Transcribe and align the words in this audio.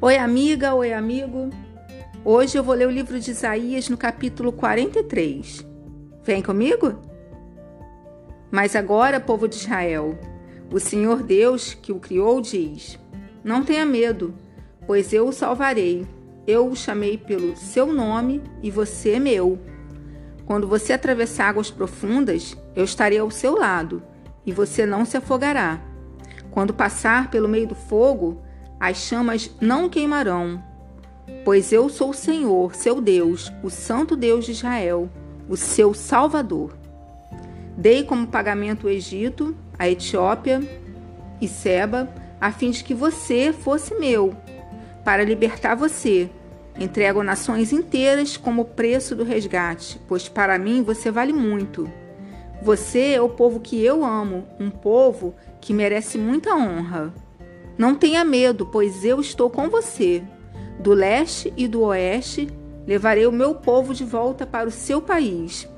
Oi, 0.00 0.18
amiga, 0.18 0.74
oi, 0.74 0.92
amigo. 0.92 1.48
Hoje 2.24 2.58
eu 2.58 2.64
vou 2.64 2.74
ler 2.74 2.86
o 2.86 2.90
livro 2.90 3.18
de 3.18 3.30
Isaías 3.30 3.88
no 3.88 3.96
capítulo 3.96 4.52
43. 4.52 5.64
Vem 6.22 6.42
comigo? 6.42 7.00
Mas 8.50 8.76
agora, 8.76 9.20
povo 9.20 9.48
de 9.48 9.54
Israel, 9.54 10.18
o 10.70 10.78
Senhor 10.78 11.22
Deus 11.22 11.74
que 11.74 11.92
o 11.92 12.00
criou 12.00 12.40
diz: 12.40 12.98
Não 13.42 13.64
tenha 13.64 13.86
medo, 13.86 14.34
pois 14.86 15.12
eu 15.12 15.28
o 15.28 15.32
salvarei. 15.32 16.06
Eu 16.46 16.68
o 16.68 16.76
chamei 16.76 17.16
pelo 17.16 17.56
seu 17.56 17.86
nome 17.86 18.42
e 18.62 18.70
você 18.70 19.12
é 19.12 19.18
meu. 19.18 19.58
Quando 20.44 20.68
você 20.68 20.92
atravessar 20.92 21.48
águas 21.48 21.70
profundas, 21.70 22.54
eu 22.76 22.84
estarei 22.84 23.18
ao 23.18 23.30
seu 23.30 23.56
lado 23.56 24.02
e 24.44 24.52
você 24.52 24.84
não 24.84 25.06
se 25.06 25.16
afogará. 25.16 25.80
Quando 26.50 26.74
passar 26.74 27.30
pelo 27.30 27.48
meio 27.48 27.68
do 27.68 27.74
fogo, 27.74 28.43
as 28.78 28.96
chamas 28.98 29.50
não 29.60 29.88
queimarão. 29.88 30.62
Pois 31.44 31.72
eu 31.72 31.88
sou 31.88 32.10
o 32.10 32.14
Senhor, 32.14 32.74
seu 32.74 33.00
Deus, 33.00 33.52
o 33.62 33.70
Santo 33.70 34.16
Deus 34.16 34.44
de 34.44 34.52
Israel, 34.52 35.08
o 35.48 35.56
seu 35.56 35.94
Salvador. 35.94 36.76
Dei 37.76 38.04
como 38.04 38.26
pagamento 38.26 38.86
o 38.86 38.90
Egito, 38.90 39.56
a 39.78 39.88
Etiópia 39.88 40.60
e 41.40 41.48
Seba, 41.48 42.08
a 42.40 42.52
fim 42.52 42.70
de 42.70 42.84
que 42.84 42.94
você 42.94 43.52
fosse 43.52 43.94
meu, 43.94 44.34
para 45.04 45.24
libertar 45.24 45.74
você. 45.74 46.30
Entrego 46.78 47.22
nações 47.22 47.72
inteiras 47.72 48.36
como 48.36 48.64
preço 48.64 49.14
do 49.14 49.24
resgate, 49.24 50.00
pois 50.08 50.28
para 50.28 50.58
mim 50.58 50.82
você 50.82 51.10
vale 51.10 51.32
muito. 51.32 51.90
Você 52.62 53.12
é 53.12 53.20
o 53.20 53.28
povo 53.28 53.60
que 53.60 53.82
eu 53.82 54.04
amo, 54.04 54.46
um 54.58 54.70
povo 54.70 55.34
que 55.60 55.72
merece 55.72 56.18
muita 56.18 56.54
honra. 56.54 57.12
Não 57.76 57.94
tenha 57.94 58.24
medo, 58.24 58.66
pois 58.66 59.04
eu 59.04 59.20
estou 59.20 59.50
com 59.50 59.68
você. 59.68 60.22
Do 60.78 60.92
leste 60.92 61.52
e 61.56 61.66
do 61.66 61.82
oeste 61.82 62.48
levarei 62.86 63.26
o 63.26 63.32
meu 63.32 63.54
povo 63.54 63.92
de 63.92 64.04
volta 64.04 64.46
para 64.46 64.68
o 64.68 64.72
seu 64.72 65.00
país. 65.00 65.68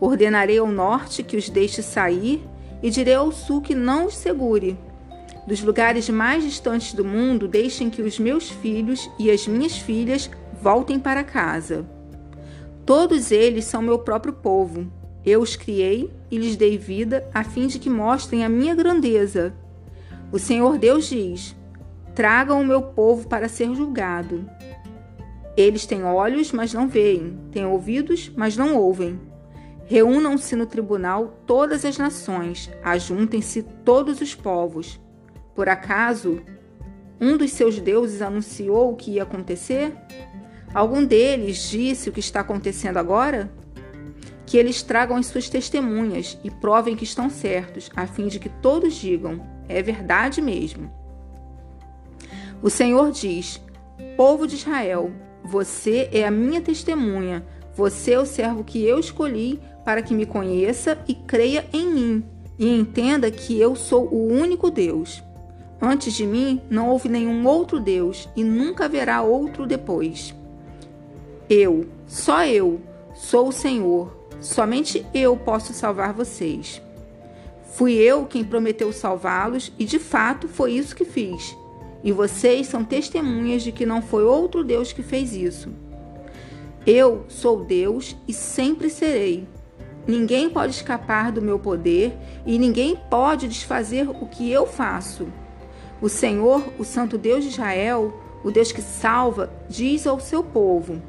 Ordenarei 0.00 0.58
ao 0.58 0.68
norte 0.68 1.22
que 1.22 1.36
os 1.36 1.48
deixe 1.48 1.82
sair 1.82 2.42
e 2.82 2.90
direi 2.90 3.14
ao 3.14 3.32
sul 3.32 3.60
que 3.60 3.74
não 3.74 4.06
os 4.06 4.16
segure. 4.16 4.78
Dos 5.46 5.62
lugares 5.62 6.08
mais 6.08 6.44
distantes 6.44 6.92
do 6.92 7.04
mundo, 7.04 7.48
deixem 7.48 7.90
que 7.90 8.02
os 8.02 8.18
meus 8.18 8.48
filhos 8.48 9.10
e 9.18 9.30
as 9.30 9.46
minhas 9.46 9.76
filhas 9.76 10.30
voltem 10.60 11.00
para 11.00 11.24
casa. 11.24 11.84
Todos 12.86 13.32
eles 13.32 13.64
são 13.64 13.82
meu 13.82 13.98
próprio 13.98 14.32
povo. 14.32 14.86
Eu 15.24 15.40
os 15.40 15.56
criei 15.56 16.10
e 16.30 16.38
lhes 16.38 16.56
dei 16.56 16.78
vida 16.78 17.28
a 17.32 17.42
fim 17.42 17.66
de 17.66 17.78
que 17.78 17.90
mostrem 17.90 18.44
a 18.44 18.48
minha 18.48 18.74
grandeza 18.74 19.54
o 20.32 20.38
Senhor 20.38 20.78
Deus 20.78 21.08
diz: 21.08 21.54
Tragam 22.14 22.60
o 22.60 22.66
meu 22.66 22.80
povo 22.80 23.28
para 23.28 23.48
ser 23.48 23.72
julgado. 23.74 24.48
Eles 25.54 25.84
têm 25.84 26.02
olhos, 26.02 26.50
mas 26.50 26.72
não 26.72 26.88
veem, 26.88 27.38
têm 27.52 27.66
ouvidos, 27.66 28.32
mas 28.34 28.56
não 28.56 28.74
ouvem. 28.74 29.20
Reúnam-se 29.84 30.56
no 30.56 30.64
tribunal 30.64 31.38
todas 31.46 31.84
as 31.84 31.98
nações, 31.98 32.70
ajuntem-se 32.82 33.62
todos 33.84 34.22
os 34.22 34.34
povos. 34.34 34.98
Por 35.54 35.68
acaso, 35.68 36.40
um 37.20 37.36
dos 37.36 37.52
seus 37.52 37.78
deuses 37.78 38.22
anunciou 38.22 38.90
o 38.90 38.96
que 38.96 39.12
ia 39.12 39.24
acontecer? 39.24 39.92
Algum 40.72 41.04
deles 41.04 41.68
disse 41.68 42.08
o 42.08 42.12
que 42.12 42.20
está 42.20 42.40
acontecendo 42.40 42.96
agora? 42.96 43.52
Que 44.46 44.56
eles 44.56 44.82
tragam 44.82 45.16
as 45.16 45.26
suas 45.26 45.50
testemunhas 45.50 46.38
e 46.42 46.50
provem 46.50 46.96
que 46.96 47.04
estão 47.04 47.28
certos, 47.28 47.90
a 47.94 48.06
fim 48.06 48.28
de 48.28 48.38
que 48.38 48.48
todos 48.48 48.94
digam: 48.94 49.40
é 49.68 49.82
verdade 49.82 50.40
mesmo. 50.40 50.90
O 52.62 52.70
Senhor 52.70 53.10
diz: 53.10 53.60
Povo 54.16 54.46
de 54.46 54.56
Israel, 54.56 55.10
você 55.44 56.08
é 56.12 56.24
a 56.24 56.30
minha 56.30 56.60
testemunha, 56.60 57.44
você 57.74 58.12
é 58.12 58.18
o 58.18 58.26
servo 58.26 58.62
que 58.62 58.84
eu 58.84 58.98
escolhi 58.98 59.60
para 59.84 60.02
que 60.02 60.14
me 60.14 60.26
conheça 60.26 60.98
e 61.08 61.14
creia 61.14 61.66
em 61.72 61.86
mim, 61.86 62.24
e 62.58 62.68
entenda 62.68 63.30
que 63.30 63.58
eu 63.58 63.74
sou 63.74 64.06
o 64.06 64.28
único 64.28 64.70
Deus. 64.70 65.22
Antes 65.80 66.14
de 66.14 66.24
mim 66.24 66.60
não 66.70 66.90
houve 66.90 67.08
nenhum 67.08 67.44
outro 67.44 67.80
Deus 67.80 68.28
e 68.36 68.44
nunca 68.44 68.84
haverá 68.84 69.20
outro 69.22 69.66
depois. 69.66 70.32
Eu, 71.50 71.86
só 72.06 72.46
eu, 72.46 72.80
sou 73.14 73.48
o 73.48 73.52
Senhor, 73.52 74.16
somente 74.40 75.04
eu 75.12 75.36
posso 75.36 75.72
salvar 75.72 76.12
vocês. 76.12 76.80
Fui 77.72 77.94
eu 77.94 78.26
quem 78.26 78.44
prometeu 78.44 78.92
salvá-los 78.92 79.72
e 79.78 79.84
de 79.84 79.98
fato 79.98 80.46
foi 80.46 80.72
isso 80.72 80.94
que 80.94 81.06
fiz. 81.06 81.56
E 82.04 82.12
vocês 82.12 82.66
são 82.66 82.84
testemunhas 82.84 83.62
de 83.62 83.72
que 83.72 83.86
não 83.86 84.02
foi 84.02 84.24
outro 84.24 84.62
Deus 84.62 84.92
que 84.92 85.02
fez 85.02 85.32
isso. 85.32 85.70
Eu 86.86 87.24
sou 87.28 87.64
Deus 87.64 88.14
e 88.28 88.32
sempre 88.32 88.90
serei. 88.90 89.48
Ninguém 90.06 90.50
pode 90.50 90.72
escapar 90.72 91.32
do 91.32 91.40
meu 91.40 91.58
poder 91.58 92.12
e 92.44 92.58
ninguém 92.58 92.98
pode 93.08 93.48
desfazer 93.48 94.06
o 94.08 94.26
que 94.26 94.50
eu 94.50 94.66
faço. 94.66 95.28
O 96.00 96.08
Senhor, 96.08 96.62
o 96.78 96.84
Santo 96.84 97.16
Deus 97.16 97.44
de 97.44 97.50
Israel, 97.50 98.12
o 98.44 98.50
Deus 98.50 98.70
que 98.70 98.82
salva, 98.82 99.50
diz 99.68 100.06
ao 100.06 100.20
seu 100.20 100.42
povo: 100.42 101.00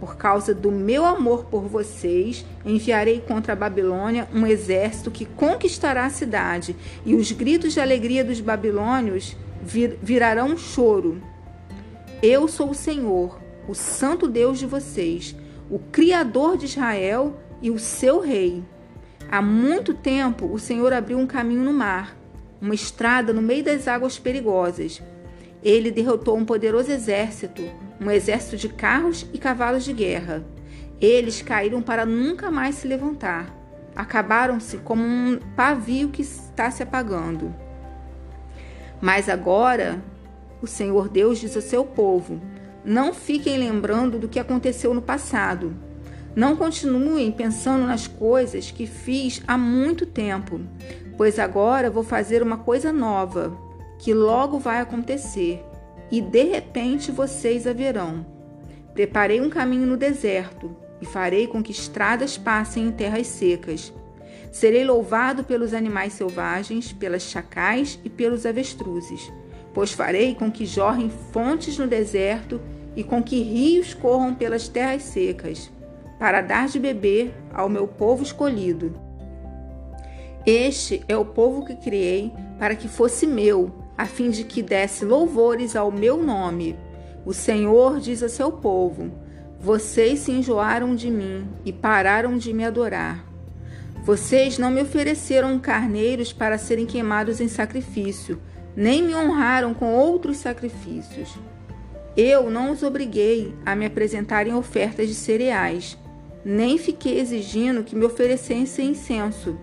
por 0.00 0.16
causa 0.16 0.54
do 0.54 0.70
meu 0.70 1.04
amor 1.04 1.46
por 1.46 1.62
vocês, 1.62 2.44
enviarei 2.64 3.20
contra 3.20 3.54
a 3.54 3.56
Babilônia 3.56 4.28
um 4.34 4.46
exército 4.46 5.10
que 5.10 5.24
conquistará 5.24 6.04
a 6.04 6.10
cidade, 6.10 6.76
e 7.04 7.14
os 7.14 7.32
gritos 7.32 7.72
de 7.72 7.80
alegria 7.80 8.24
dos 8.24 8.40
babilônios 8.40 9.36
vir, 9.62 9.98
virarão 10.02 10.56
choro. 10.56 11.20
Eu 12.22 12.46
sou 12.46 12.70
o 12.70 12.74
Senhor, 12.74 13.38
o 13.68 13.74
santo 13.74 14.28
Deus 14.28 14.58
de 14.58 14.66
vocês, 14.66 15.34
o 15.70 15.78
Criador 15.78 16.56
de 16.56 16.66
Israel 16.66 17.36
e 17.62 17.70
o 17.70 17.78
seu 17.78 18.20
rei. 18.20 18.62
Há 19.30 19.42
muito 19.42 19.92
tempo 19.94 20.46
o 20.46 20.58
Senhor 20.58 20.92
abriu 20.92 21.18
um 21.18 21.26
caminho 21.26 21.64
no 21.64 21.72
mar, 21.72 22.16
uma 22.60 22.74
estrada 22.74 23.32
no 23.32 23.42
meio 23.42 23.64
das 23.64 23.88
águas 23.88 24.18
perigosas. 24.18 25.02
Ele 25.62 25.90
derrotou 25.90 26.36
um 26.36 26.44
poderoso 26.44 26.92
exército 26.92 27.62
um 28.00 28.10
exército 28.10 28.56
de 28.56 28.68
carros 28.68 29.26
e 29.32 29.38
cavalos 29.38 29.84
de 29.84 29.92
guerra. 29.92 30.44
Eles 31.00 31.42
caíram 31.42 31.82
para 31.82 32.06
nunca 32.06 32.50
mais 32.50 32.76
se 32.76 32.88
levantar. 32.88 33.54
Acabaram-se 33.94 34.78
como 34.78 35.02
um 35.02 35.38
pavio 35.56 36.08
que 36.08 36.22
está 36.22 36.70
se 36.70 36.82
apagando. 36.82 37.54
Mas 39.00 39.28
agora, 39.28 40.02
o 40.60 40.66
Senhor 40.66 41.08
Deus 41.08 41.38
diz 41.38 41.56
ao 41.56 41.62
seu 41.62 41.84
povo: 41.84 42.40
não 42.84 43.12
fiquem 43.12 43.58
lembrando 43.58 44.18
do 44.18 44.28
que 44.28 44.38
aconteceu 44.38 44.94
no 44.94 45.02
passado. 45.02 45.74
Não 46.36 46.54
continuem 46.54 47.32
pensando 47.32 47.86
nas 47.86 48.06
coisas 48.06 48.70
que 48.70 48.86
fiz 48.86 49.42
há 49.46 49.58
muito 49.58 50.06
tempo, 50.06 50.60
pois 51.16 51.38
agora 51.38 51.90
vou 51.90 52.04
fazer 52.04 52.42
uma 52.42 52.58
coisa 52.58 52.92
nova, 52.92 53.56
que 53.98 54.12
logo 54.14 54.58
vai 54.58 54.80
acontecer 54.80 55.64
e 56.10 56.20
de 56.20 56.44
repente 56.44 57.10
vocês 57.10 57.66
a 57.66 57.72
verão. 57.72 58.24
Preparei 58.94 59.40
um 59.40 59.50
caminho 59.50 59.86
no 59.86 59.96
deserto 59.96 60.74
e 61.00 61.06
farei 61.06 61.46
com 61.46 61.62
que 61.62 61.72
estradas 61.72 62.38
passem 62.38 62.86
em 62.86 62.92
terras 62.92 63.26
secas. 63.26 63.92
Serei 64.50 64.84
louvado 64.84 65.44
pelos 65.44 65.74
animais 65.74 66.14
selvagens, 66.14 66.92
pelas 66.92 67.22
chacais 67.22 67.98
e 68.04 68.08
pelos 68.08 68.46
avestruzes, 68.46 69.30
pois 69.74 69.92
farei 69.92 70.34
com 70.34 70.50
que 70.50 70.64
jorrem 70.64 71.10
fontes 71.32 71.76
no 71.76 71.86
deserto 71.86 72.60
e 72.94 73.04
com 73.04 73.22
que 73.22 73.42
rios 73.42 73.92
corram 73.92 74.34
pelas 74.34 74.68
terras 74.68 75.02
secas, 75.02 75.70
para 76.18 76.40
dar 76.40 76.68
de 76.68 76.78
beber 76.78 77.34
ao 77.52 77.68
meu 77.68 77.86
povo 77.86 78.22
escolhido. 78.22 78.94
Este 80.46 81.04
é 81.08 81.16
o 81.16 81.24
povo 81.24 81.66
que 81.66 81.74
criei 81.74 82.32
para 82.58 82.74
que 82.74 82.88
fosse 82.88 83.26
meu 83.26 83.85
a 83.96 84.06
fim 84.06 84.30
de 84.30 84.44
que 84.44 84.62
desse 84.62 85.04
louvores 85.04 85.74
ao 85.74 85.90
meu 85.90 86.22
nome. 86.22 86.76
O 87.24 87.32
Senhor 87.32 87.98
diz 87.98 88.22
a 88.22 88.28
seu 88.28 88.52
povo: 88.52 89.10
Vocês 89.58 90.20
se 90.20 90.32
enjoaram 90.32 90.94
de 90.94 91.10
mim 91.10 91.48
e 91.64 91.72
pararam 91.72 92.36
de 92.36 92.52
me 92.52 92.64
adorar. 92.64 93.24
Vocês 94.04 94.58
não 94.58 94.70
me 94.70 94.82
ofereceram 94.82 95.58
carneiros 95.58 96.32
para 96.32 96.58
serem 96.58 96.86
queimados 96.86 97.40
em 97.40 97.48
sacrifício, 97.48 98.40
nem 98.76 99.02
me 99.02 99.14
honraram 99.14 99.74
com 99.74 99.92
outros 99.92 100.36
sacrifícios. 100.36 101.36
Eu 102.16 102.48
não 102.48 102.70
os 102.70 102.82
obriguei 102.82 103.52
a 103.64 103.74
me 103.74 103.84
apresentarem 103.84 104.54
ofertas 104.54 105.08
de 105.08 105.14
cereais, 105.14 105.98
nem 106.44 106.78
fiquei 106.78 107.18
exigindo 107.18 107.82
que 107.82 107.96
me 107.96 108.04
oferecessem 108.04 108.90
incenso. 108.90 109.58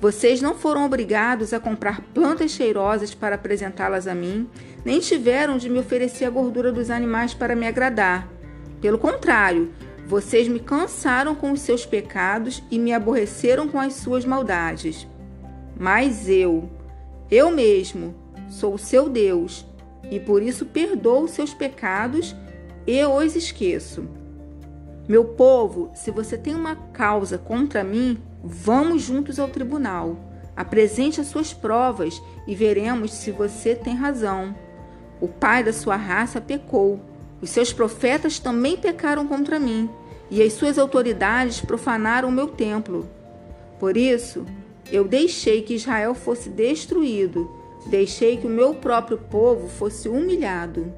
Vocês 0.00 0.40
não 0.40 0.54
foram 0.54 0.86
obrigados 0.86 1.52
a 1.52 1.60
comprar 1.60 2.00
plantas 2.14 2.52
cheirosas 2.52 3.14
para 3.14 3.34
apresentá-las 3.34 4.06
a 4.06 4.14
mim, 4.14 4.48
nem 4.82 4.98
tiveram 4.98 5.58
de 5.58 5.68
me 5.68 5.78
oferecer 5.78 6.24
a 6.24 6.30
gordura 6.30 6.72
dos 6.72 6.88
animais 6.88 7.34
para 7.34 7.54
me 7.54 7.66
agradar. 7.66 8.26
Pelo 8.80 8.98
contrário, 8.98 9.70
vocês 10.06 10.48
me 10.48 10.58
cansaram 10.58 11.34
com 11.34 11.52
os 11.52 11.60
seus 11.60 11.84
pecados 11.84 12.62
e 12.70 12.78
me 12.78 12.94
aborreceram 12.94 13.68
com 13.68 13.78
as 13.78 13.92
suas 13.92 14.24
maldades. 14.24 15.06
Mas 15.78 16.28
eu, 16.28 16.70
eu 17.30 17.50
mesmo, 17.50 18.14
sou 18.48 18.74
o 18.74 18.78
seu 18.78 19.08
Deus. 19.08 19.66
e 20.10 20.18
por 20.18 20.42
isso 20.42 20.66
perdoo 20.66 21.28
seus 21.28 21.54
pecados 21.54 22.34
e 22.86 23.04
os 23.04 23.36
esqueço. 23.36 24.08
Meu 25.10 25.24
povo, 25.24 25.90
se 25.92 26.08
você 26.12 26.38
tem 26.38 26.54
uma 26.54 26.76
causa 26.76 27.36
contra 27.36 27.82
mim, 27.82 28.16
vamos 28.44 29.02
juntos 29.02 29.40
ao 29.40 29.48
tribunal. 29.48 30.16
Apresente 30.54 31.20
as 31.20 31.26
suas 31.26 31.52
provas 31.52 32.22
e 32.46 32.54
veremos 32.54 33.14
se 33.14 33.32
você 33.32 33.74
tem 33.74 33.96
razão. 33.96 34.54
O 35.20 35.26
pai 35.26 35.64
da 35.64 35.72
sua 35.72 35.96
raça 35.96 36.40
pecou. 36.40 37.00
Os 37.42 37.50
seus 37.50 37.72
profetas 37.72 38.38
também 38.38 38.76
pecaram 38.76 39.26
contra 39.26 39.58
mim, 39.58 39.90
e 40.30 40.40
as 40.40 40.52
suas 40.52 40.78
autoridades 40.78 41.60
profanaram 41.60 42.28
o 42.28 42.32
meu 42.32 42.46
templo. 42.46 43.10
Por 43.80 43.96
isso, 43.96 44.46
eu 44.92 45.02
deixei 45.02 45.62
que 45.62 45.74
Israel 45.74 46.14
fosse 46.14 46.48
destruído, 46.48 47.50
deixei 47.86 48.36
que 48.36 48.46
o 48.46 48.50
meu 48.50 48.76
próprio 48.76 49.18
povo 49.18 49.66
fosse 49.66 50.08
humilhado. 50.08 50.94